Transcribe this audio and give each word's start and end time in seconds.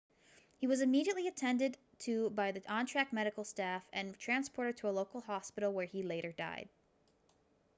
he 0.57 0.65
was 0.65 0.81
immediately 0.81 1.27
attended 1.27 1.77
to 1.99 2.31
by 2.31 2.51
the 2.51 2.67
on-track 2.73 3.13
medical 3.13 3.43
staff 3.43 3.83
and 3.93 4.17
transported 4.17 4.75
to 4.75 4.89
a 4.89 4.89
local 4.89 5.21
hospital 5.21 5.71
where 5.71 5.85
he 5.85 6.01
later 6.01 6.31
died 6.31 6.67